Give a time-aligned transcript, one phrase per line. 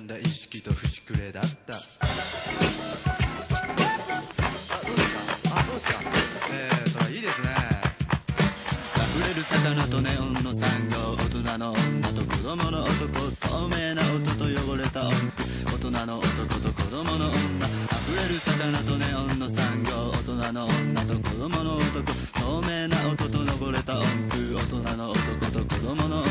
[0.00, 1.74] んだ意識と節くれだった。
[1.74, 1.76] あ
[4.86, 5.20] どうですか。
[5.50, 6.00] あそうですか。
[6.52, 7.48] えー、それいいですね。
[8.96, 15.12] 溢れる魚とネオンの産業大人の女と子供の男透明な音と汚れた音
[15.66, 22.12] 大人の男と子供の女溢れる魚とネオンの産業大人の女と子供の男。
[22.40, 24.56] 透明な音と汚れた音符。
[24.56, 26.29] 大人の男と子供の女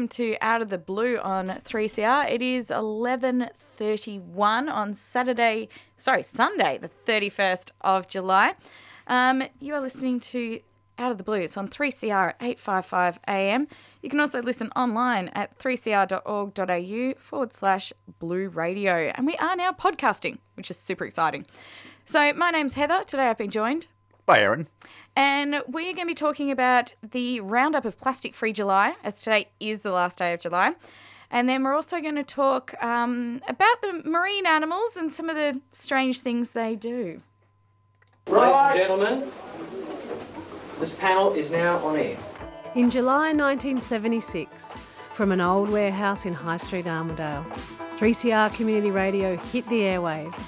[0.00, 2.26] Welcome to Out of the Blue on 3CR.
[2.30, 5.68] It is 11:31 on Saturday,
[5.98, 8.54] sorry, Sunday, the 31st of July.
[9.06, 10.60] Um, you are listening to
[10.98, 11.36] Out of the Blue.
[11.36, 13.68] It's on 3CR at 855 AM.
[14.00, 19.12] You can also listen online at 3cr.org.au forward slash blue radio.
[19.14, 21.46] And we are now podcasting, which is super exciting.
[22.06, 23.04] So my name's Heather.
[23.06, 23.86] Today I've been joined
[24.30, 24.68] Bye, Aaron.
[25.16, 29.48] and we're going to be talking about the roundup of Plastic Free July, as today
[29.58, 30.76] is the last day of July.
[31.32, 35.34] And then we're also going to talk um, about the marine animals and some of
[35.34, 37.20] the strange things they do.
[38.28, 39.32] Ladies and gentlemen,
[40.78, 42.16] this panel is now on air.
[42.76, 44.74] In July 1976,
[45.12, 47.42] from an old warehouse in High Street, Armadale,
[47.96, 50.40] 3CR Community Radio hit the airwaves,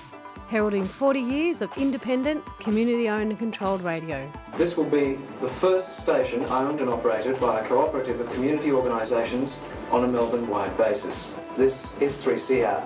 [0.52, 4.30] heralding 40 years of independent, community owned and controlled radio.
[4.58, 9.58] This will be the first station owned and operated by a cooperative of community organisations
[9.90, 11.32] on a Melbourne-wide basis.
[11.56, 12.84] This is 3CR.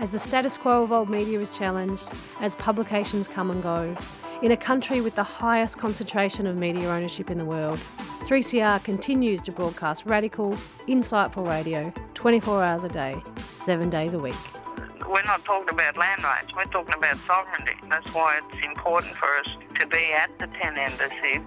[0.00, 2.08] As the status quo of old media is challenged,
[2.40, 3.96] as publications come and go,
[4.42, 7.78] in a country with the highest concentration of media ownership in the world,
[8.24, 10.56] 3CR continues to broadcast radical,
[10.88, 13.22] insightful radio 24 hours a day,
[13.54, 14.61] 7 days a week.
[15.08, 17.72] We're not talking about land rights, we're talking about sovereignty.
[17.88, 19.48] That's why it's important for us
[19.78, 21.40] to be at the Tent embassy.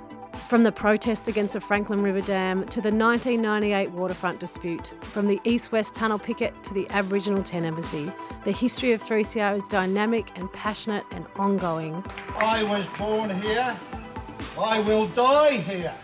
[0.49, 5.39] From the protests against the Franklin River Dam to the 1998 waterfront dispute, from the
[5.43, 8.11] East West Tunnel picket to the Aboriginal Tent Embassy,
[8.43, 12.03] the history of 3CR is dynamic and passionate and ongoing.
[12.37, 13.77] I was born here.
[14.59, 15.95] I will die here.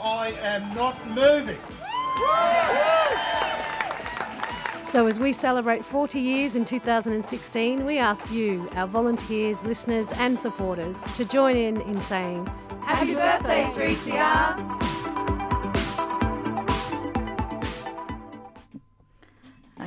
[0.00, 1.58] I am not moving.
[4.88, 10.40] So, as we celebrate 40 years in 2016, we ask you, our volunteers, listeners, and
[10.40, 12.46] supporters, to join in in saying,
[12.86, 14.56] Happy birthday, 3CR!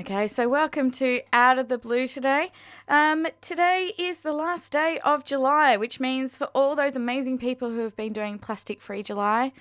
[0.02, 2.52] Okay, so welcome to Out of the Blue today.
[2.88, 7.72] Um, today is the last day of July, which means for all those amazing people
[7.72, 9.52] who have been doing Plastic Free July,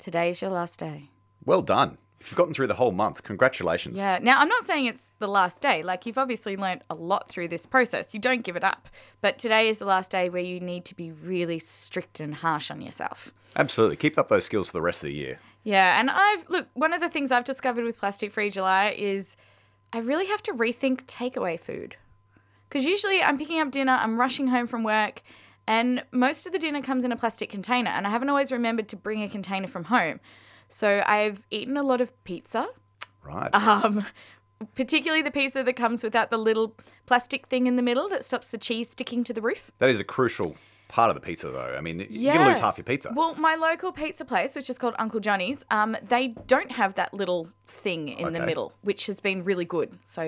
[0.00, 1.10] today is your last day.
[1.44, 1.98] Well done.
[2.22, 3.98] If you've gotten through the whole month, congratulations.
[3.98, 4.20] Yeah.
[4.22, 5.82] Now, I'm not saying it's the last day.
[5.82, 8.14] Like, you've obviously learnt a lot through this process.
[8.14, 8.88] You don't give it up.
[9.20, 12.70] But today is the last day where you need to be really strict and harsh
[12.70, 13.32] on yourself.
[13.56, 13.96] Absolutely.
[13.96, 15.40] Keep up those skills for the rest of the year.
[15.64, 15.98] Yeah.
[15.98, 19.34] And I've, look, one of the things I've discovered with Plastic Free July is
[19.92, 21.96] I really have to rethink takeaway food.
[22.68, 25.22] Because usually I'm picking up dinner, I'm rushing home from work,
[25.66, 27.90] and most of the dinner comes in a plastic container.
[27.90, 30.20] And I haven't always remembered to bring a container from home.
[30.72, 32.66] So I've eaten a lot of pizza,
[33.22, 33.54] Right.
[33.54, 34.06] um,
[34.74, 36.74] particularly the pizza that comes without the little
[37.06, 39.70] plastic thing in the middle that stops the cheese sticking to the roof.
[39.80, 40.56] That is a crucial
[40.88, 41.74] part of the pizza, though.
[41.76, 42.32] I mean, you're Yeah.
[42.34, 43.12] going to lose half your pizza.
[43.14, 47.12] Well, my local pizza place, which is called Uncle Johnny's, um, they don't have that
[47.12, 49.98] little thing in the middle, which has been really good.
[50.04, 50.22] So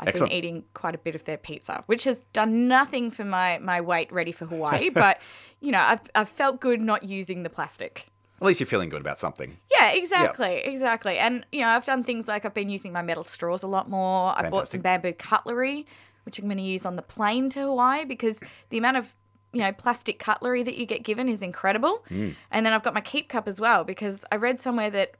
[0.00, 0.30] I've Excellent.
[0.30, 3.80] been eating quite a bit of their pizza, which has done nothing for my, my
[3.82, 4.88] weight ready for Hawaii.
[5.04, 5.20] but,
[5.60, 8.06] you know, I've, I've felt good not using the plastic.
[8.42, 9.56] At least you're feeling good about something.
[9.70, 11.16] Yeah, exactly, exactly.
[11.18, 13.88] And you know, I've done things like I've been using my metal straws a lot
[13.88, 14.36] more.
[14.36, 15.86] I bought some bamboo cutlery,
[16.24, 19.14] which I'm going to use on the plane to Hawaii because the amount of
[19.52, 22.04] you know plastic cutlery that you get given is incredible.
[22.10, 22.34] Mm.
[22.50, 25.12] And then I've got my keep cup as well because I read somewhere that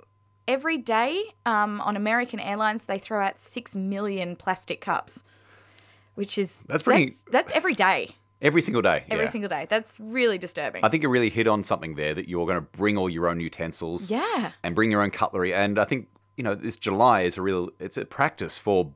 [0.49, 5.23] every day um, on American Airlines they throw out six million plastic cups,
[6.17, 9.05] which is That's pretty- That's, that's every day, Every single day.
[9.09, 9.31] every yeah.
[9.31, 9.67] single day.
[9.71, 10.85] That's really disturbing.
[10.85, 13.29] I think you really hit on something there that you're going to bring all your
[13.29, 14.53] own utensils yeah.
[14.63, 15.55] and bring your own cutlery.
[15.55, 18.93] And I think, you know, this July is a real, it's a practice for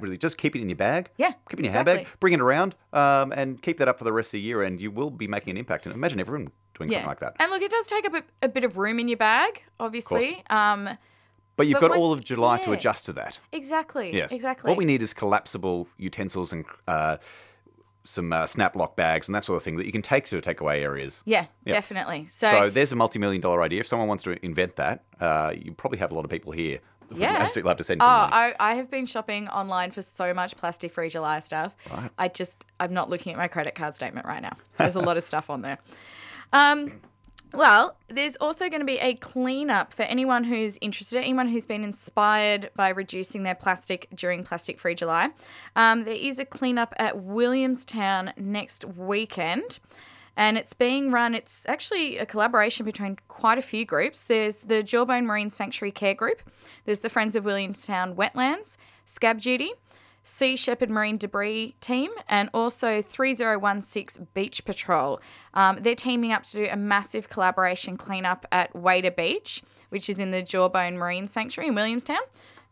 [0.00, 1.10] really just keep it in your bag.
[1.16, 1.94] Yeah, Keep it in your exactly.
[1.94, 4.62] handbag, bring it around, um, and keep that up for the rest of the year,
[4.62, 5.86] and you will be making an impact.
[5.86, 7.36] And imagine everyone doing something like that.
[7.38, 10.42] And look, it does take up a, a bit of room in your bag, obviously.
[10.50, 10.88] Um,
[11.56, 13.38] But you've but got when- all of July to adjust to that.
[13.52, 14.14] exactly.
[14.14, 14.32] Yes.
[14.32, 14.68] Exactly.
[14.68, 17.18] What we need is collapsible utensils and uh,
[18.10, 20.40] some uh, snap lock bags and that sort of thing that you can take to
[20.40, 21.22] takeaway areas.
[21.26, 21.72] Yeah, Yeah.
[21.72, 22.26] definitely.
[22.28, 23.80] So, So, there's a multi-million dollar idea.
[23.80, 26.80] If someone wants to invent that, uh, you probably have a lot of people here.
[27.12, 27.30] yeah.
[27.38, 28.06] absolutely love to send Oh.
[28.06, 31.74] I, I have been shopping online for so much plastic free July stuff.
[31.90, 32.08] Right.
[32.18, 34.56] I just, I'm not looking at my credit card statement right now.
[34.78, 35.78] There's a lot of stuff on there.
[36.52, 37.00] Um,
[37.52, 41.82] well, there's also going to be a cleanup for anyone who's interested, anyone who's been
[41.82, 45.30] inspired by reducing their plastic during Plastic Free July.
[45.74, 49.80] Um, there is a cleanup at Williamstown next weekend.
[50.36, 54.24] And it's being run, it's actually a collaboration between quite a few groups.
[54.24, 56.40] There's the Jawbone Marine Sanctuary Care Group,
[56.84, 59.72] there's the Friends of Williamstown Wetlands, Scab Duty,
[60.22, 65.20] Sea Shepherd Marine Debris Team, and also 3016 Beach Patrol.
[65.54, 70.20] Um, they're teaming up to do a massive collaboration cleanup at Wader Beach, which is
[70.20, 72.20] in the Jawbone Marine Sanctuary in Williamstown.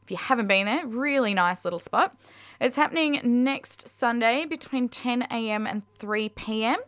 [0.02, 2.16] If you haven't been there, really nice little spot.
[2.60, 5.66] It's happening next Sunday between 10 a.m.
[5.66, 6.78] and 3 p.m.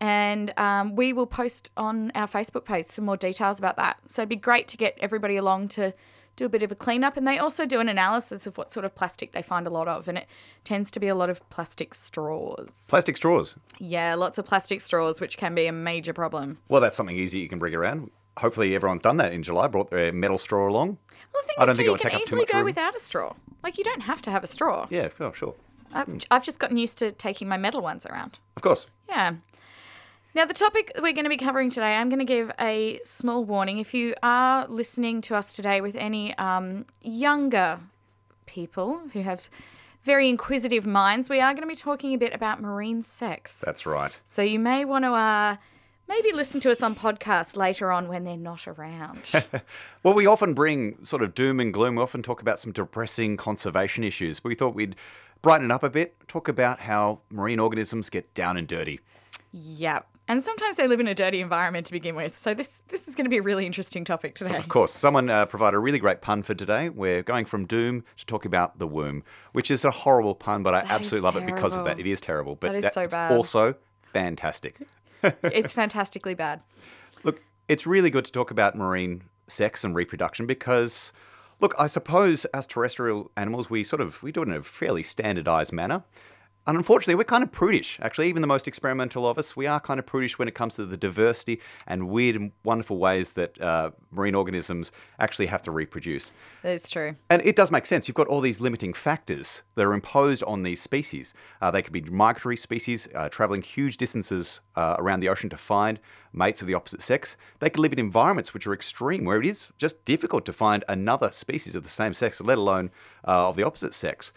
[0.00, 3.98] And um, we will post on our Facebook page some more details about that.
[4.06, 5.94] So it'd be great to get everybody along to
[6.36, 7.16] do a bit of a cleanup.
[7.16, 9.88] And they also do an analysis of what sort of plastic they find a lot
[9.88, 10.08] of.
[10.08, 10.26] And it
[10.64, 12.86] tends to be a lot of plastic straws.
[12.88, 13.54] Plastic straws.
[13.78, 16.58] Yeah, lots of plastic straws, which can be a major problem.
[16.68, 18.10] Well, that's something easy you can bring around.
[18.38, 19.68] Hopefully, everyone's done that in July.
[19.68, 20.98] Brought their metal straw along.
[21.32, 22.28] Well, the thing I is, don't too, think it you would take can up too
[22.28, 22.64] easily much go room.
[22.64, 23.32] without a straw.
[23.62, 24.88] Like, you don't have to have a straw.
[24.90, 25.54] Yeah, sure, sure.
[25.92, 26.18] I've, hmm.
[26.32, 28.40] I've just gotten used to taking my metal ones around.
[28.56, 28.86] Of course.
[29.08, 29.34] Yeah.
[30.34, 33.44] Now, the topic we're going to be covering today, I'm going to give a small
[33.44, 33.78] warning.
[33.78, 37.78] If you are listening to us today with any um, younger
[38.46, 39.48] people who have
[40.02, 43.62] very inquisitive minds, we are going to be talking a bit about marine sex.
[43.64, 44.18] That's right.
[44.24, 45.56] So you may want to uh,
[46.08, 49.32] maybe listen to us on podcast later on when they're not around.
[50.02, 51.94] Well, we often bring sort of doom and gloom.
[51.94, 54.40] We often talk about some depressing conservation issues.
[54.40, 54.96] But we thought we'd
[55.42, 58.98] brighten it up a bit, talk about how marine organisms get down and dirty.
[59.52, 60.08] yep.
[60.26, 62.34] And sometimes they live in a dirty environment to begin with.
[62.34, 64.56] So this this is going to be a really interesting topic today.
[64.56, 66.88] Of course, someone uh, provided a really great pun for today.
[66.88, 70.74] We're going from doom to talk about the womb, which is a horrible pun, but
[70.74, 72.00] I That is absolutely love it because of that.
[72.00, 73.32] It is terrible, but That is so it's bad.
[73.32, 74.78] also fantastic.
[75.42, 76.62] it's fantastically bad.
[77.22, 81.12] Look, it's really good to talk about marine sex and reproduction because,
[81.60, 85.02] look, I suppose as terrestrial animals, we sort of we do it in a fairly
[85.02, 86.02] standardized manner.
[86.66, 87.98] And unfortunately, we're kind of prudish.
[88.00, 90.76] Actually, even the most experimental of us, we are kind of prudish when it comes
[90.76, 95.70] to the diversity and weird and wonderful ways that uh, marine organisms actually have to
[95.70, 96.32] reproduce.
[96.62, 97.16] That's true.
[97.28, 98.08] And it does make sense.
[98.08, 101.34] You've got all these limiting factors that are imposed on these species.
[101.60, 105.58] Uh, they could be migratory species, uh, traveling huge distances uh, around the ocean to
[105.58, 106.00] find
[106.32, 107.36] mates of the opposite sex.
[107.60, 110.82] They could live in environments which are extreme, where it is just difficult to find
[110.88, 112.90] another species of the same sex, let alone
[113.28, 114.32] uh, of the opposite sex.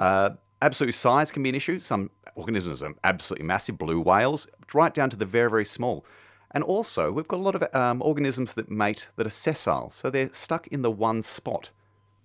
[0.00, 0.30] Uh,
[0.62, 1.78] absolute size can be an issue.
[1.78, 6.04] Some organisms are absolutely massive, blue whales, right down to the very, very small.
[6.52, 10.10] And also, we've got a lot of um, organisms that mate that are sessile, so
[10.10, 11.70] they're stuck in the one spot.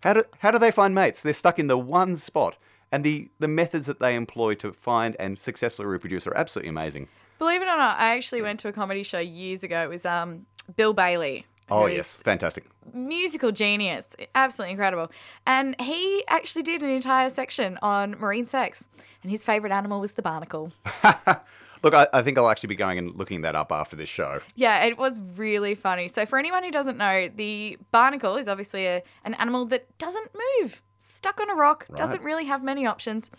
[0.04, 1.22] How do, how do they find mates?
[1.22, 2.58] They're stuck in the one spot.
[2.94, 7.08] And the, the methods that they employ to find and successfully reproduce are absolutely amazing.
[7.40, 9.84] Believe it or not, I actually went to a comedy show years ago.
[9.84, 10.46] It was um,
[10.76, 11.46] Bill Bailey.
[11.72, 12.66] Oh, yes, fantastic.
[12.94, 14.16] Musical genius.
[14.36, 15.12] Absolutely incredible.
[15.48, 18.90] And he actually did an entire section on marine sex.
[19.24, 20.72] And his favourite animal was the barnacle.
[21.84, 24.40] Look, I, I think I'll actually be going and looking that up after this show.
[24.56, 26.08] Yeah, it was really funny.
[26.10, 30.30] So, for anyone who doesn't know, the barnacle is obviously a, an animal that doesn't
[30.60, 33.32] move, stuck on a rock, doesn't really have many options.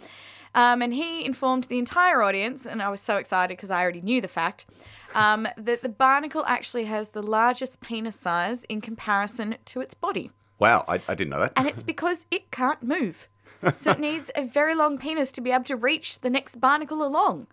[0.54, 4.02] Um, and he informed the entire audience, and I was so excited because I already
[4.02, 4.66] knew the fact,
[5.14, 10.30] um, that the barnacle actually has the largest penis size in comparison to its body.
[10.58, 11.54] Wow, I, I didn't know that.
[11.56, 13.28] And it's because it can't move.
[13.76, 17.06] So, it needs a very long penis to be able to reach the next barnacle
[17.06, 17.46] along.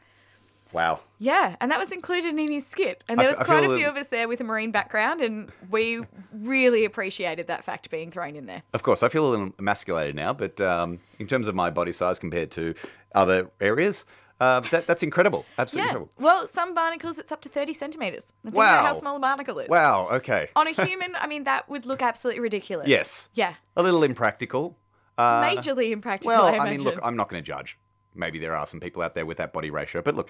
[0.73, 0.99] Wow.
[1.17, 3.03] Yeah, and that was included in his skit.
[3.07, 5.21] And there was I quite a few that- of us there with a marine background,
[5.21, 6.01] and we
[6.33, 8.63] really appreciated that fact being thrown in there.
[8.73, 11.91] Of course, I feel a little emasculated now, but um, in terms of my body
[11.91, 12.73] size compared to
[13.15, 14.05] other areas,
[14.39, 15.45] uh, that, that's incredible.
[15.57, 15.89] Absolutely yeah.
[15.97, 16.11] incredible.
[16.23, 18.31] Well, some barnacles it's up to 30 centimeters.
[18.45, 18.99] And Think about how Wow.
[18.99, 19.67] small a barnacle is.
[19.67, 20.49] Wow, okay.
[20.55, 22.87] On a human, I mean, that would look absolutely ridiculous.
[22.87, 23.27] Yes.
[23.33, 23.55] Yeah.
[23.75, 24.77] A little impractical.
[25.17, 27.77] Uh, Majorly impractical, Well, I I, mean, look, I'm not going to judge.
[28.19, 30.29] Maybe there are some people out there with that body ratio, but look,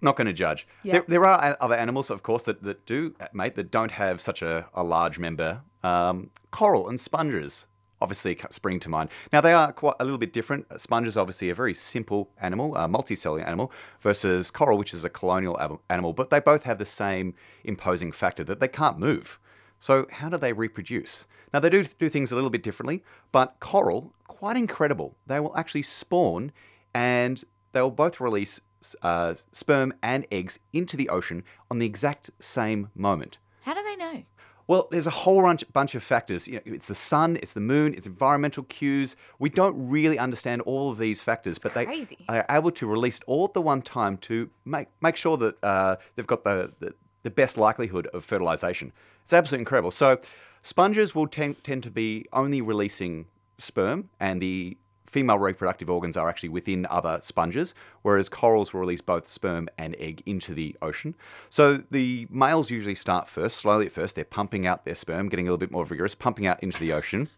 [0.00, 0.66] not going to judge.
[0.82, 0.92] Yeah.
[0.92, 4.20] There, there are other animals, of course, that, that do, uh, mate, that don't have
[4.20, 5.60] such a, a large member.
[5.82, 7.66] Um, coral and sponges
[8.00, 9.10] obviously spring to mind.
[9.32, 10.66] Now, they are quite a little bit different.
[10.80, 15.10] Sponges, Sponge obviously a very simple animal, a multicellular animal, versus coral, which is a
[15.10, 19.38] colonial animal, but they both have the same imposing factor that they can't move.
[19.78, 21.26] So, how do they reproduce?
[21.52, 23.02] Now, they do do things a little bit differently,
[23.32, 25.16] but coral, quite incredible.
[25.26, 26.52] They will actually spawn
[26.94, 27.42] and
[27.72, 28.60] they will both release
[29.02, 33.38] uh, sperm and eggs into the ocean on the exact same moment.
[33.62, 34.22] How do they know?
[34.66, 35.42] Well, there's a whole
[35.72, 36.46] bunch, of factors.
[36.46, 39.16] You know, it's the sun, it's the moon, it's environmental cues.
[39.40, 43.46] We don't really understand all of these factors, but they are able to release all
[43.46, 46.94] at the one time to make make sure that uh, they've got the, the
[47.24, 48.92] the best likelihood of fertilization.
[49.24, 49.90] It's absolutely incredible.
[49.90, 50.20] So,
[50.62, 53.26] sponges will tend, tend to be only releasing
[53.58, 54.76] sperm, and the
[55.10, 59.96] female reproductive organs are actually within other sponges, whereas corals will release both sperm and
[59.98, 61.14] egg into the ocean.
[61.50, 64.14] So the males usually start first, slowly at first.
[64.16, 66.92] They're pumping out their sperm, getting a little bit more vigorous, pumping out into the
[66.92, 67.28] ocean.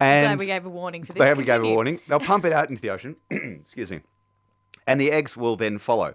[0.00, 1.20] And Glad we gave a warning for this.
[1.20, 2.00] they we gave a warning.
[2.08, 3.16] They'll pump it out into the ocean.
[3.30, 4.00] Excuse me.
[4.86, 6.14] And the eggs will then follow.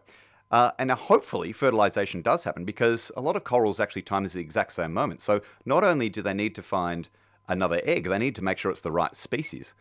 [0.52, 4.34] Uh, and now hopefully fertilization does happen because a lot of corals actually time this
[4.34, 5.22] at the exact same moment.
[5.22, 7.08] So not only do they need to find
[7.48, 9.74] another egg, they need to make sure it's the right species.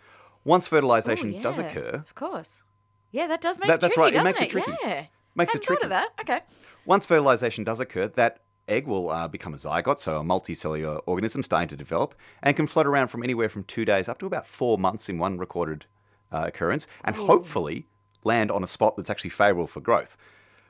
[0.45, 2.63] Once fertilization Oh, does occur, Of course.
[3.11, 4.51] Yeah, that does make That- it that's tricky, right, it doesn't makes it it?
[4.51, 4.73] tricky.
[4.83, 5.05] Yeah.
[5.35, 6.09] Makes it Hadn't thought of that.
[6.21, 6.41] Okay.
[6.87, 11.43] once fertilization does occur, that egg will uh, become a zygote, so a multicellular organism
[11.43, 14.47] starting to develop, and can float around from anywhere from two days up to about
[14.47, 15.87] four months in one recorded
[16.33, 17.87] uh, occurrence, and hopefully
[18.25, 20.17] land on a spot that's actually favorable for growth.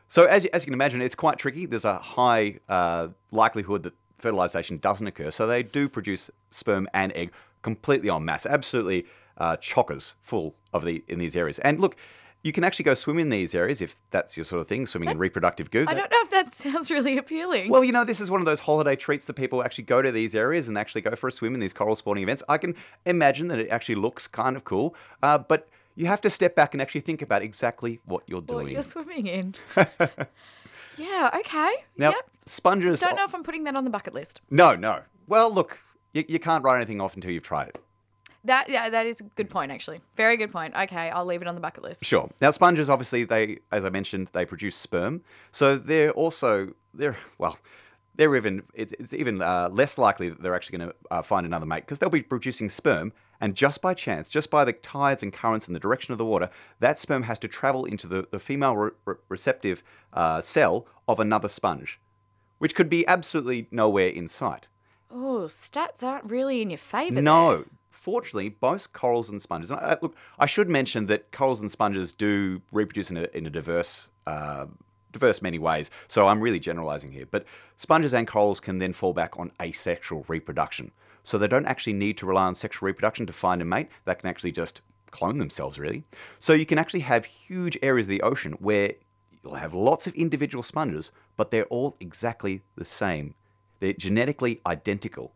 [0.06, 1.66] So, as, you- as you can imagine, it's quite tricky.
[1.66, 7.12] There's a high uh, likelihood that fertilization doesn't occur, so they do produce sperm and
[7.16, 7.32] egg
[7.62, 9.06] completely en masse, absolutely
[9.38, 11.58] uh, chockers full of the in these areas.
[11.60, 11.96] And look,
[12.42, 15.10] you can actually go swim in these areas if that's your sort of thing, swimming
[15.10, 15.84] in reproductive goo.
[15.88, 17.70] I don't know if that sounds really appealing.
[17.70, 20.12] Well, you know, this is one of those holiday treats that people actually go to
[20.12, 22.42] these areas and actually go for a swim in these coral spawning events.
[22.48, 22.76] I can
[23.06, 26.74] imagine that it actually looks kind of cool, uh, but you have to step back
[26.74, 28.68] and actually think about exactly what you're what doing.
[28.68, 29.54] you're swimming in.
[30.96, 31.72] yeah, okay.
[31.96, 32.30] Now, yep.
[32.46, 33.00] sponges.
[33.00, 34.40] Don't know if I'm putting that on the bucket list.
[34.48, 35.00] No, no.
[35.26, 35.78] Well, look,
[36.12, 37.78] you, you can't write anything off until you've tried it.
[38.48, 40.00] That yeah, that is a good point actually.
[40.16, 40.74] Very good point.
[40.74, 42.02] Okay, I'll leave it on the bucket list.
[42.02, 42.30] Sure.
[42.40, 45.20] Now, sponges obviously they, as I mentioned, they produce sperm,
[45.52, 47.58] so they're also they're well,
[48.16, 51.44] they're even it's, it's even uh, less likely that they're actually going to uh, find
[51.44, 53.12] another mate because they'll be producing sperm,
[53.42, 56.24] and just by chance, just by the tides and currents and the direction of the
[56.24, 56.48] water,
[56.80, 59.82] that sperm has to travel into the the female re- re- receptive
[60.14, 62.00] uh, cell of another sponge,
[62.56, 64.68] which could be absolutely nowhere in sight.
[65.10, 67.20] Oh, stats aren't really in your favour.
[67.20, 67.66] No.
[67.98, 69.72] Fortunately, both corals and sponges.
[69.72, 73.44] And I, look, I should mention that corals and sponges do reproduce in a, in
[73.44, 74.66] a diverse, uh,
[75.12, 75.90] diverse many ways.
[76.06, 77.26] So I'm really generalizing here.
[77.28, 77.44] But
[77.76, 80.92] sponges and corals can then fall back on asexual reproduction.
[81.24, 83.88] So they don't actually need to rely on sexual reproduction to find a mate.
[84.04, 86.04] They can actually just clone themselves, really.
[86.38, 88.94] So you can actually have huge areas of the ocean where
[89.42, 93.34] you'll have lots of individual sponges, but they're all exactly the same.
[93.80, 95.32] They're genetically identical.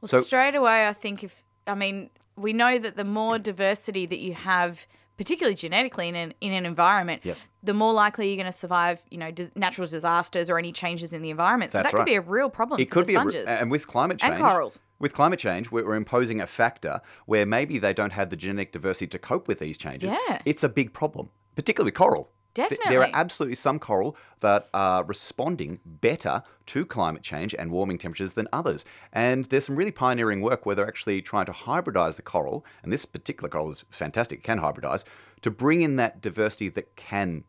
[0.00, 4.06] Well, so straight away, I think if I mean we know that the more diversity
[4.06, 7.44] that you have, particularly genetically in an in an environment, Yes.
[7.62, 9.02] the more likely you're going to survive.
[9.10, 11.70] You know, dis- natural disasters or any changes in the environment.
[11.72, 12.06] So That's that could right.
[12.06, 13.46] be a real problem it for could the be, a, sponges.
[13.46, 14.34] and with climate change.
[14.34, 14.80] And corals.
[14.98, 18.72] With climate change, we're, we're imposing a factor where maybe they don't have the genetic
[18.72, 20.12] diversity to cope with these changes.
[20.28, 20.40] Yeah.
[20.44, 22.30] it's a big problem, particularly coral.
[22.54, 27.98] Th- There are absolutely some coral that are responding better to climate change and warming
[27.98, 28.84] temperatures than others.
[29.12, 32.92] And there's some really pioneering work where they're actually trying to hybridize the coral, and
[32.92, 35.04] this particular coral is fantastic, it can hybridize,
[35.42, 37.44] to bring in that diversity that can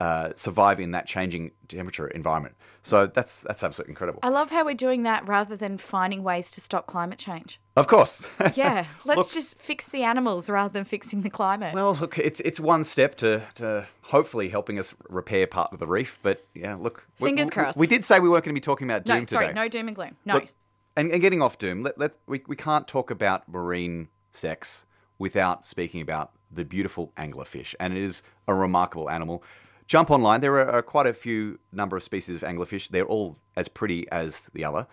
[0.00, 2.54] uh, survive in that changing temperature environment.
[2.82, 4.20] So that's that's absolutely incredible.
[4.22, 7.60] I love how we're doing that rather than finding ways to stop climate change.
[7.76, 8.30] Of course.
[8.54, 11.74] Yeah, let's Look- just fix the animals rather than fixing the climate.
[11.74, 15.86] Well, look, it's it's one step to, to hopefully helping us repair part of the
[15.86, 16.20] reef.
[16.22, 17.78] But yeah, look, Fingers we, crossed.
[17.78, 19.60] We did say we weren't going to be talking about no, doom sorry, today.
[19.60, 20.16] no doom and gloom.
[20.24, 20.34] No.
[20.34, 20.52] Look,
[20.96, 24.84] and, and getting off doom, let, let we, we can't talk about marine sex
[25.18, 29.42] without speaking about the beautiful anglerfish, and it is a remarkable animal.
[29.86, 30.40] Jump online.
[30.40, 32.88] There are, are quite a few number of species of anglerfish.
[32.88, 34.86] They're all as pretty as the other.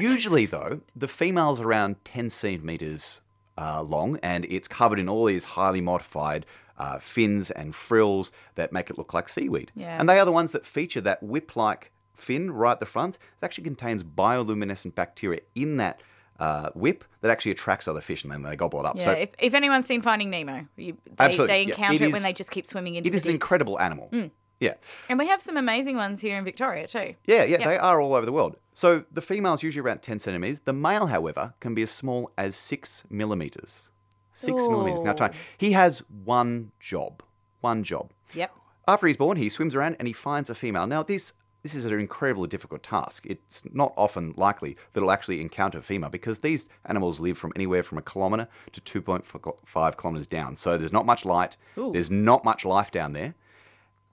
[0.00, 3.20] Usually, though, the female's around 10 centimeters
[3.58, 6.46] uh, long, and it's covered in all these highly modified
[6.78, 9.70] uh, fins and frills that make it look like seaweed.
[9.76, 9.96] Yeah.
[9.98, 13.14] And they are the ones that feature that whip-like fin right at the front.
[13.16, 16.00] It actually contains bioluminescent bacteria in that
[16.40, 18.96] uh, whip that actually attracts other fish, and then they gobble it up.
[18.96, 21.68] Yeah, so if, if anyone's seen Finding Nemo, you, they, Absolutely, they yeah.
[21.74, 23.78] encounter It it, when is- they just keep swimming into it the is an incredible
[23.78, 24.08] animal.
[24.12, 24.30] Mm.
[24.60, 24.74] Yeah.
[25.08, 27.14] And we have some amazing ones here in Victoria too.
[27.26, 28.56] Yeah, yeah, they are all over the world.
[28.74, 30.60] So the female's usually around 10 centimeters.
[30.60, 33.90] The male, however, can be as small as six millimeters.
[34.32, 35.00] Six millimeters.
[35.00, 35.14] Now, Ooh.
[35.14, 35.34] tiny.
[35.56, 37.22] He has one job.
[37.60, 38.10] One job.
[38.34, 38.50] Yep.
[38.86, 40.86] After he's born, he swims around and he finds a female.
[40.86, 43.24] Now, this this is an incredibly difficult task.
[43.24, 47.54] It's not often likely that it'll actually encounter a female because these animals live from
[47.56, 50.56] anywhere from a kilometre to 2.5 kilometres down.
[50.56, 51.56] So there's not much light.
[51.78, 51.90] Ooh.
[51.90, 53.34] There's not much life down there.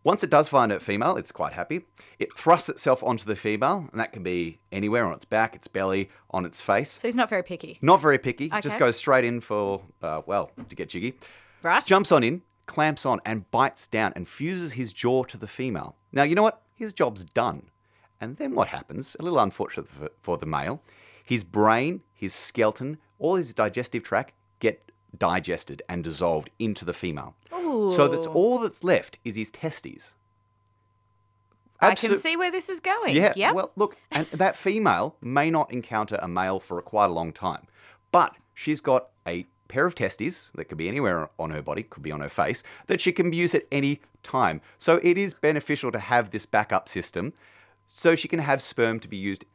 [0.03, 1.81] Once it does find a female, it's quite happy.
[2.17, 5.67] It thrusts itself onto the female, and that can be anywhere on its back, its
[5.67, 6.91] belly, on its face.
[6.91, 7.77] So he's not very picky.
[7.81, 8.47] Not very picky.
[8.47, 8.61] Okay.
[8.61, 11.19] Just goes straight in for, uh, well, to get jiggy.
[11.61, 11.85] Right.
[11.85, 15.95] Jumps on in, clamps on, and bites down and fuses his jaw to the female.
[16.11, 16.63] Now, you know what?
[16.73, 17.69] His job's done.
[18.19, 19.15] And then what happens?
[19.19, 20.81] A little unfortunate for, for the male.
[21.23, 27.35] His brain, his skeleton, all his digestive tract get digested and dissolved into the female.
[27.51, 30.15] So that's all that's left is his testes.
[31.79, 33.15] I can see where this is going.
[33.15, 33.33] yeah.
[33.35, 33.55] Yep.
[33.55, 37.31] Well, look, and that female may not encounter a male for a quite a long
[37.33, 37.65] time,
[38.11, 42.03] but she's got a pair of testes that could be anywhere on her body, could
[42.03, 44.61] be on her face, that she can use at any time.
[44.77, 47.33] So it is beneficial to have this backup system
[47.87, 49.45] so she can have sperm to be used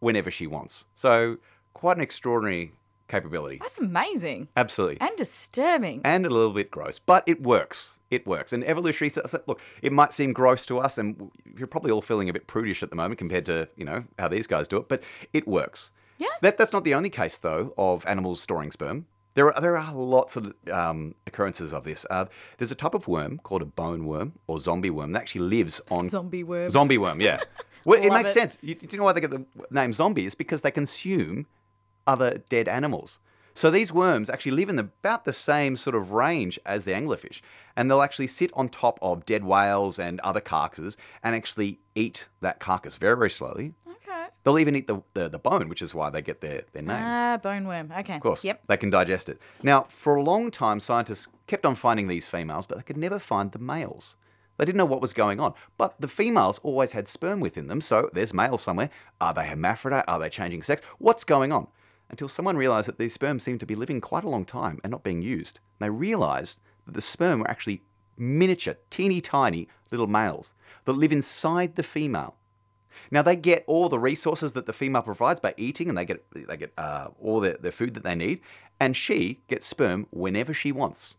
[0.00, 0.86] whenever she wants.
[0.94, 1.38] So
[1.74, 2.72] quite an extraordinary
[3.08, 3.58] capability.
[3.60, 4.48] That's amazing.
[4.56, 5.00] Absolutely.
[5.00, 6.00] And disturbing.
[6.04, 7.98] And a little bit gross, but it works.
[8.10, 8.52] It works.
[8.52, 9.12] And evolutionary,
[9.46, 12.82] look, it might seem gross to us, and you're probably all feeling a bit prudish
[12.82, 15.92] at the moment compared to you know how these guys do it, but it works.
[16.18, 16.28] Yeah.
[16.40, 19.06] That, that's not the only case though of animals storing sperm.
[19.34, 22.06] There are there are lots of um, occurrences of this.
[22.08, 22.24] Uh,
[22.56, 25.80] there's a type of worm called a bone worm or zombie worm that actually lives
[25.90, 26.70] on Zombie worm.
[26.70, 27.40] Zombie worm, yeah.
[27.86, 28.34] Well, it makes it.
[28.34, 28.58] sense.
[28.62, 30.26] You, do you know why they get the name zombie?
[30.26, 31.46] It's because they consume
[32.06, 33.18] other dead animals.
[33.54, 37.40] So these worms actually live in about the same sort of range as the anglerfish,
[37.74, 42.28] and they'll actually sit on top of dead whales and other carcasses and actually eat
[42.42, 43.72] that carcass very, very slowly.
[43.88, 44.26] Okay.
[44.44, 46.98] They'll even eat the, the, the bone, which is why they get their, their name.
[47.00, 47.90] Ah, bone worm.
[47.98, 48.16] Okay.
[48.16, 48.60] Of course, Yep.
[48.68, 49.40] they can digest it.
[49.62, 53.18] Now, for a long time, scientists kept on finding these females, but they could never
[53.18, 54.16] find the males.
[54.58, 55.54] They didn't know what was going on.
[55.78, 58.90] But the females always had sperm within them, so there's males somewhere.
[59.18, 60.04] Are they hermaphrodite?
[60.06, 60.82] Are they changing sex?
[60.98, 61.68] What's going on?
[62.08, 64.90] Until someone realized that these sperm seemed to be living quite a long time and
[64.90, 65.58] not being used.
[65.80, 67.82] They realized that the sperm were actually
[68.16, 72.36] miniature, teeny tiny little males that live inside the female.
[73.10, 76.24] Now they get all the resources that the female provides by eating, and they get
[76.32, 78.40] they get uh, all the, the food that they need,
[78.80, 81.16] and she gets sperm whenever she wants.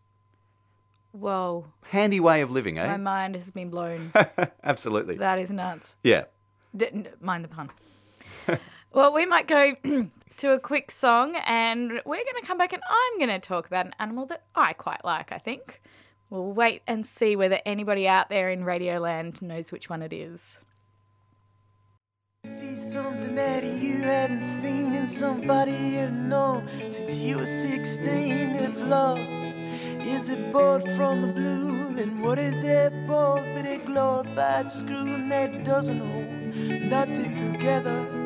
[1.12, 1.66] Whoa.
[1.82, 2.86] Handy way of living, eh?
[2.86, 4.12] My mind has been blown.
[4.64, 5.16] Absolutely.
[5.16, 5.96] that is nuts.
[6.02, 6.24] Yeah.
[6.76, 7.70] D- mind the pun.
[8.92, 9.72] well, we might go
[10.38, 13.66] to a quick song and we're going to come back and I'm going to talk
[13.66, 15.80] about an animal that I quite like, I think.
[16.30, 20.58] We'll wait and see whether anybody out there in Radioland knows which one it is.
[22.44, 28.54] See something that you hadn't seen in somebody you've known since you were 16.
[28.56, 29.18] If love
[30.06, 35.14] is it bought from the blue, then what is it bought but a glorified screw
[35.14, 38.17] and that doesn't hold nothing together?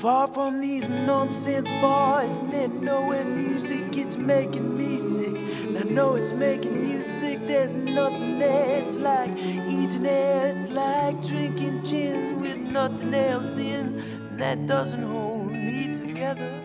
[0.00, 5.34] Far from these nonsense bars, and then nowhere music, it's making me sick.
[5.66, 8.78] And I know it's making you sick, there's nothing there.
[8.80, 14.36] It's like eating air, it's like drinking gin with nothing else in.
[14.36, 16.62] That doesn't hold me together.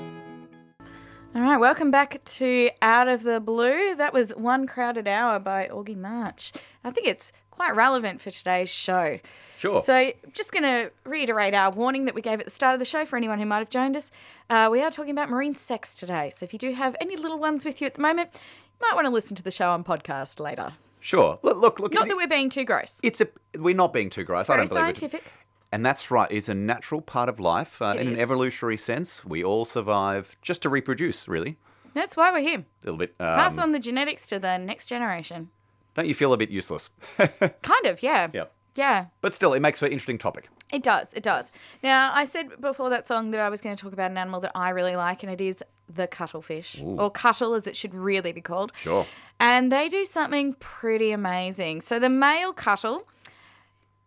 [1.33, 3.95] All right, welcome back to Out of the Blue.
[3.95, 6.51] That was One Crowded Hour by Augie March.
[6.83, 9.19] I think it's quite relevant for today's show.
[9.61, 9.79] Sure.
[9.83, 12.85] So, just going to reiterate our warning that we gave at the start of the
[12.85, 14.11] show for anyone who might have joined us.
[14.49, 16.31] Uh, we are talking about marine sex today.
[16.31, 18.95] So, if you do have any little ones with you at the moment, you might
[18.95, 20.71] want to listen to the show on podcast later.
[20.99, 21.37] Sure.
[21.43, 21.93] Look, look, look.
[21.93, 22.99] Not that we're being too gross.
[23.03, 23.27] it's a.
[23.55, 24.49] We're not being too gross.
[24.49, 24.97] I don't believe it.
[24.97, 25.31] scientific.
[25.71, 26.27] And that's right.
[26.31, 27.79] It's a natural part of life.
[27.83, 31.27] Uh, It in an evolutionary sense, we all survive just to reproduce.
[31.27, 31.59] Really,
[31.93, 32.59] That's why we're here.
[32.59, 33.15] a little bit.
[33.19, 35.49] Pass um, on the genetics to the next generation.
[35.93, 36.89] Don't you feel a bit useless?
[37.61, 38.29] Kind of, yeah.
[38.33, 38.45] yeah.
[38.75, 39.05] Yeah.
[39.21, 40.49] But still, it makes for an interesting topic.
[40.71, 41.13] It does.
[41.13, 41.51] It does.
[41.83, 44.39] Now, I said before that song that I was going to talk about an animal
[44.41, 46.95] that I really like, and it is the cuttlefish, Ooh.
[46.97, 48.71] or cuttle as it should really be called.
[48.79, 49.05] Sure.
[49.39, 51.81] And they do something pretty amazing.
[51.81, 53.07] So the male cuttle,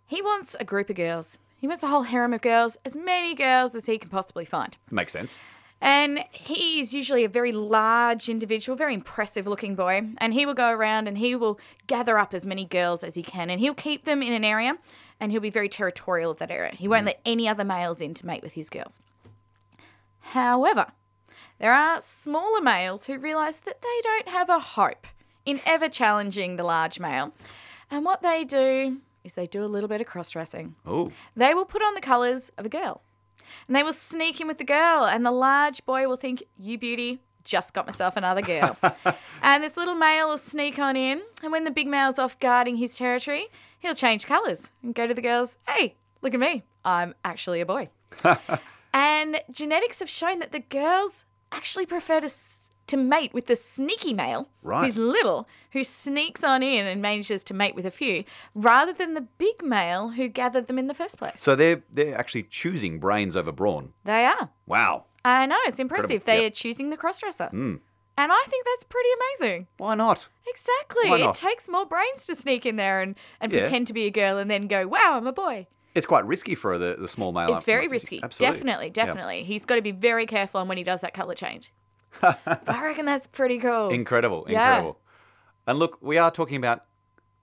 [0.07, 1.39] he wants a group of girls.
[1.59, 4.77] He wants a whole harem of girls, as many girls as he can possibly find.
[4.91, 5.39] Makes sense.
[5.81, 10.03] And he is usually a very large individual, very impressive looking boy.
[10.19, 13.23] And he will go around and he will gather up as many girls as he
[13.23, 13.51] can.
[13.51, 14.79] And he'll keep them in an area
[15.21, 16.73] and he'll be very territorial of that area.
[16.75, 17.07] He won't mm.
[17.07, 19.01] let any other males in to mate with his girls.
[20.21, 20.87] However,
[21.59, 25.07] there are smaller males who realise that they don't have a hope
[25.45, 27.33] in ever challenging the large male.
[27.91, 30.75] And what they do is they do a little bit of cross dressing.
[30.87, 31.13] Oh.
[31.37, 33.03] They will put on the colours of a girl.
[33.67, 36.79] And they will sneak in with the girl, and the large boy will think, You
[36.79, 38.77] beauty, just got myself another girl.
[39.43, 42.77] and this little male will sneak on in, and when the big male's off guarding
[42.77, 47.15] his territory, he'll change colours and go to the girls, Hey, look at me, I'm
[47.25, 47.89] actually a boy.
[48.95, 52.31] and genetics have shown that the girls actually prefer to,
[52.87, 54.85] to mate with the sneaky male, Right.
[54.85, 59.15] who's little, who sneaks on in and manages to mate with a few, rather than
[59.15, 61.41] the big male who gathered them in the first place.
[61.43, 63.93] So they're they're actually choosing brains over brawn.
[64.05, 64.51] They are.
[64.67, 65.05] Wow.
[65.25, 66.25] I know, it's impressive.
[66.25, 66.53] They yep.
[66.53, 67.51] are choosing the crossdresser.
[67.53, 67.81] Mm.
[68.17, 69.09] And I think that's pretty
[69.41, 69.67] amazing.
[69.79, 70.29] Why not?
[70.47, 71.11] Exactly.
[71.11, 71.37] Why not?
[71.37, 73.61] It takes more brains to sneak in there and, and Yeah.
[73.61, 75.67] pretend to be a girl and then go, wow, I'm a boy.
[75.95, 77.55] It's quite risky for the, the small male.
[77.55, 78.21] it's very risky.
[78.23, 78.55] Absolutely.
[78.57, 79.45] Definitely, definitely.
[79.45, 81.73] He's got to be very careful on when he does that colour change.
[82.23, 83.89] I reckon that's pretty cool.
[83.91, 84.63] Incredible, Yeah.
[84.67, 84.99] incredible.
[85.67, 86.83] And look, we are talking about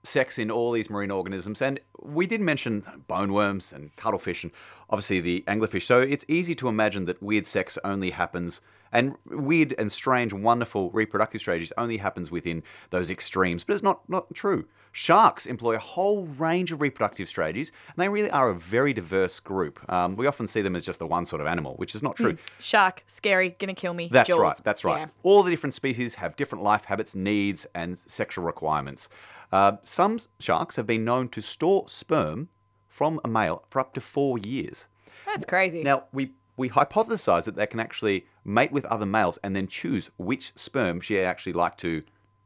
[0.04, 4.52] sex in all these marine organisms, and we did mention bone worms and cuttlefish, and
[4.90, 5.82] obviously the anglerfish.
[5.86, 10.90] So it's easy to imagine that weird sex only happens, and weird and strange, wonderful
[10.90, 13.64] reproductive strategies only happens within those extremes.
[13.64, 14.66] But it's not not true.
[14.92, 19.40] Sharks employ a whole range of reproductive strategies, and they really are a very diverse
[19.40, 19.80] group.
[19.90, 22.14] Um, we often see them as just the one sort of animal, which is not
[22.14, 22.32] true.
[22.32, 22.38] Hmm.
[22.60, 24.08] Shark, scary, gonna kill me.
[24.12, 24.38] That's Jaws.
[24.38, 24.60] right.
[24.62, 25.00] That's right.
[25.00, 25.06] Yeah.
[25.22, 29.08] All the different species have different life habits, needs, and sexual requirements.
[29.50, 32.48] Uh, some sharks have been known to store sperm
[32.88, 34.86] from a male for up to four years.
[35.24, 35.82] That's crazy.
[35.82, 40.10] Now, we, we hypothesize that they can actually mate with other males and then choose
[40.18, 42.02] which sperm she actually like to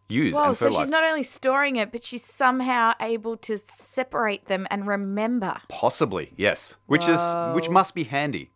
[0.09, 4.67] use Whoa, so she's not only storing it, but she's somehow able to separate them
[4.71, 5.61] and remember.
[5.69, 6.77] Possibly, yes.
[6.87, 7.21] Which is
[7.55, 8.51] which must be handy.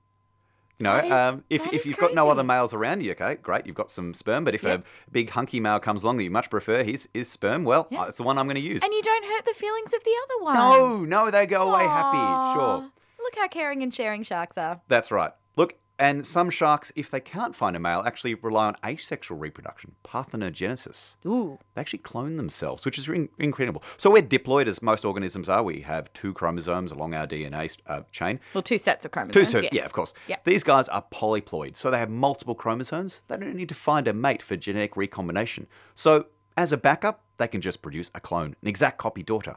[0.79, 3.67] You know, is- um, if, if you've got no other males around you, okay, great,
[3.67, 4.45] you've got some sperm.
[4.45, 4.81] But if Yep.
[4.81, 8.07] a big hunky male comes along that you much prefer his, his sperm, well, Yeah.
[8.07, 8.83] it's the one I'm going to use.
[8.83, 10.55] And you don't hurt the feelings of the other one.
[10.55, 12.59] no, no, they go away happy.
[12.59, 12.91] Sure.
[13.19, 14.81] Look how caring and sharing sharks are.
[14.89, 15.33] That's right.
[15.57, 19.95] Look, and some sharks, if they can't find a male, actually rely on asexual reproduction,
[20.03, 21.17] parthenogenesis.
[21.27, 21.59] Ooh.
[21.75, 23.83] They actually clone themselves, which is in- incredible.
[23.99, 25.63] So we're diploid, as most organisms are.
[25.63, 28.41] We have two chromosomes along our DNA uh, chain.
[28.55, 29.51] Well, two sets of Two chromosomes.
[29.51, 29.73] so, yes.
[29.73, 30.15] yeah, of course.
[30.27, 30.45] Yep.
[30.45, 33.21] These guys are polyploid, so they have multiple chromosomes.
[33.29, 35.67] They don't need to find a mate for genetic recombination.
[35.95, 39.57] So, as a backup, they can just produce a clone, an exact copy daughter.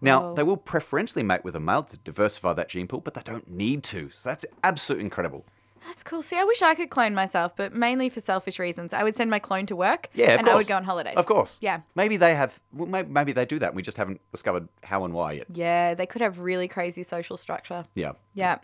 [0.00, 0.34] Now, Whoa.
[0.34, 3.48] they will preferentially mate with a male to diversify that gene pool, but they don't
[3.48, 4.10] need to.
[4.12, 5.44] So that's absolutely incredible.
[5.84, 6.22] That's cool.
[6.22, 8.92] See, I wish I could clone myself, but mainly for selfish reasons.
[8.94, 10.54] I would send my clone to work Yeah, of and course.
[10.54, 11.14] I would go on holidays.
[11.16, 11.58] Of course.
[11.60, 11.80] Yeah.
[11.94, 12.58] Maybe they have.
[12.72, 13.68] Well, maybe, maybe they do that.
[13.68, 15.46] and We just haven't discovered how and why yet.
[15.52, 17.84] Yeah, they could have really crazy social structure.
[17.94, 18.12] Yeah.
[18.34, 18.58] Yeah.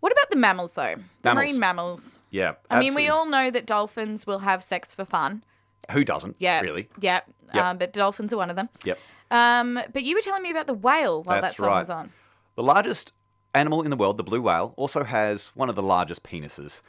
[0.00, 0.94] What about the mammals, though?
[0.94, 1.34] The Mammals.
[1.50, 2.20] marine mammals.
[2.30, 2.52] Yeah.
[2.70, 3.08] I mean, we absolutely.
[3.08, 5.42] all know that dolphins will have sex for fun.
[5.90, 6.36] Who doesn't?
[6.38, 6.60] Yeah.
[6.60, 6.88] Really?
[7.00, 7.20] Yeah.
[7.52, 7.64] Yep.
[7.64, 8.68] Um, but dolphins are one of them.
[8.84, 8.98] Yep.
[9.32, 11.78] Um, but you were telling me about the whale while That's that song right.
[11.80, 12.12] was on.
[12.54, 13.12] The largest
[13.54, 16.82] animal in the world, the blue whale, also has one of the largest penises.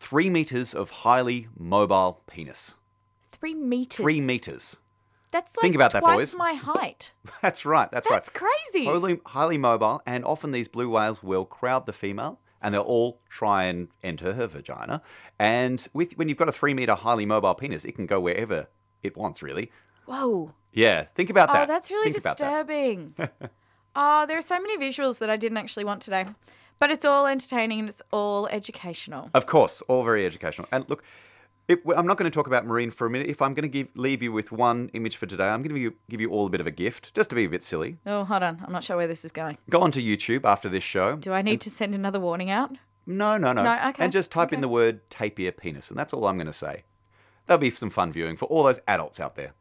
[0.00, 2.74] Three meters of highly mobile penis.
[3.32, 3.96] Three meters.
[3.96, 4.76] Three meters.
[5.30, 6.36] That's like Think about that, twice boys.
[6.36, 7.12] my height.
[7.42, 7.90] That's right.
[7.90, 8.16] That's, That's right.
[8.16, 8.86] That's crazy.
[8.86, 13.18] Highly, highly mobile, and often these blue whales will crowd the female, and they'll all
[13.28, 15.02] try and enter her vagina.
[15.38, 18.68] And with when you've got a three meter highly mobile penis, it can go wherever
[19.02, 19.70] it wants, really.
[20.06, 20.52] Whoa.
[20.72, 21.62] Yeah, think about oh, that.
[21.64, 22.36] Oh, that's really Think that.
[22.38, 23.14] disturbing.
[23.98, 26.24] oh, there are so many visuals that I didn't actually want today.
[26.78, 29.30] But it's all entertaining and it's all educational.
[29.34, 30.68] Of course, all very educational.
[30.70, 31.02] And look,
[31.66, 33.26] if, I'm not going to talk about marine for a minute.
[33.26, 35.74] If I'm going to give, leave you with one image for today, I'm going to
[35.74, 37.64] give you, give you all a bit of a gift, just to be a bit
[37.64, 37.98] silly.
[38.06, 38.62] Oh, hold on.
[38.64, 39.58] I'm not sure where this is going.
[39.68, 41.16] Go onto YouTube after this show.
[41.16, 42.76] Do I need to send another warning out?
[43.06, 43.64] No, no, no.
[43.64, 46.46] No, okay, And just type in the word tapir penis, and that's all I'm going
[46.46, 46.84] to say.
[47.46, 49.54] That'll be some fun viewing for all those adults out there.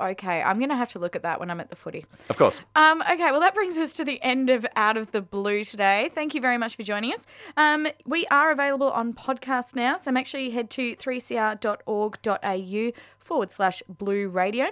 [0.00, 2.06] Okay, I'm going to have to look at that when I'm at the footy.
[2.28, 2.62] Of course.
[2.74, 6.10] Um, okay, well, that brings us to the end of Out of the Blue today.
[6.14, 7.26] Thank you very much for joining us.
[7.56, 13.52] Um, we are available on podcast now, so make sure you head to 3cr.org.au forward
[13.52, 14.68] slash blue radio.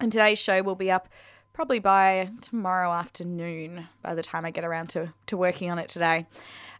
[0.00, 1.08] And today's show will be up
[1.52, 5.88] probably by tomorrow afternoon by the time I get around to, to working on it
[5.88, 6.26] today.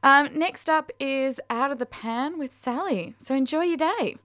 [0.03, 3.14] Um, next up is Out of the Pan with Sally.
[3.22, 4.16] So enjoy your day.